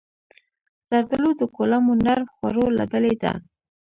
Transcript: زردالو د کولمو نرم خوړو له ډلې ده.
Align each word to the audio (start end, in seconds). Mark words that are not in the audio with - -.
زردالو 0.89 1.31
د 1.39 1.41
کولمو 1.55 1.91
نرم 2.05 2.27
خوړو 2.33 2.65
له 2.77 2.83
ډلې 2.91 3.13
ده. 3.23 3.31